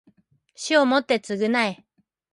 [0.55, 1.85] 死をもって償え